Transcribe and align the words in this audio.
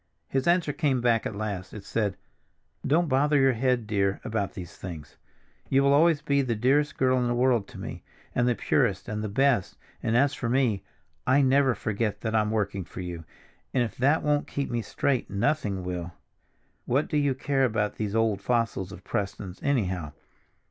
His 0.27 0.47
answer 0.47 0.73
came 0.73 0.99
back 0.99 1.27
at 1.27 1.35
last. 1.35 1.75
It 1.75 1.83
said: 1.83 2.17
"Don't 2.83 3.07
bother 3.07 3.37
your 3.37 3.53
head, 3.53 3.85
dear, 3.85 4.19
about 4.23 4.53
these 4.53 4.75
things. 4.75 5.15
You 5.69 5.83
will 5.83 5.93
always 5.93 6.23
be 6.23 6.41
the 6.41 6.55
dearest 6.55 6.97
girl 6.97 7.19
in 7.19 7.27
the 7.27 7.35
world 7.35 7.67
to 7.67 7.77
me, 7.77 8.01
and 8.33 8.47
the 8.47 8.55
purest 8.55 9.07
and 9.07 9.23
the 9.23 9.29
best; 9.29 9.77
and 10.01 10.17
as 10.17 10.33
for 10.33 10.49
me, 10.49 10.81
I 11.27 11.43
never 11.43 11.75
forget 11.75 12.21
that 12.21 12.33
I'm 12.33 12.49
working 12.49 12.83
for 12.83 13.01
you, 13.01 13.25
and 13.75 13.83
if 13.83 13.95
that 13.97 14.23
won't 14.23 14.47
keep 14.47 14.71
me 14.71 14.81
straight, 14.81 15.29
nothing 15.29 15.83
will. 15.83 16.13
What 16.87 17.07
do 17.07 17.17
you 17.17 17.35
care 17.35 17.63
about 17.63 17.97
those 17.97 18.15
old 18.15 18.41
fossils 18.41 18.91
of 18.91 19.03
Prestons, 19.03 19.61
anyhow? 19.61 20.13